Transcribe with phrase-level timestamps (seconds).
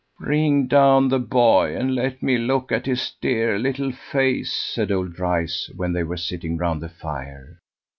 [0.19, 5.13] "Bring down the boy, and let me look at his dear little face," said old
[5.13, 7.59] Dryce, when they were sitting round the fire.